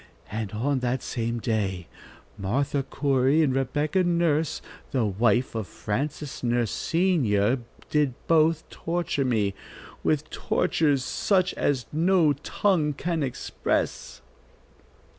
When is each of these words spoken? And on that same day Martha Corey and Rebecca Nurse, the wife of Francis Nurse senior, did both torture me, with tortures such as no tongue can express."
And 0.31 0.51
on 0.53 0.79
that 0.79 1.03
same 1.03 1.37
day 1.37 1.85
Martha 2.35 2.81
Corey 2.81 3.43
and 3.43 3.53
Rebecca 3.53 4.03
Nurse, 4.03 4.59
the 4.89 5.05
wife 5.05 5.53
of 5.53 5.67
Francis 5.67 6.41
Nurse 6.41 6.71
senior, 6.71 7.59
did 7.91 8.15
both 8.25 8.67
torture 8.71 9.25
me, 9.25 9.53
with 10.03 10.31
tortures 10.31 11.03
such 11.03 11.53
as 11.53 11.85
no 11.93 12.33
tongue 12.33 12.93
can 12.93 13.21
express." 13.21 14.23